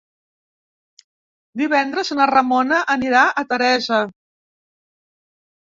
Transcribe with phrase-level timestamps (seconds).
[1.61, 4.01] Divendres na Ramona anirà a Teresa.